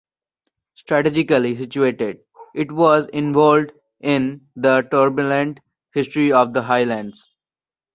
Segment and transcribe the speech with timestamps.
[0.73, 2.21] Strategically situated,
[2.55, 5.59] it was involved in the turbulent
[5.93, 7.29] history of the Highlands.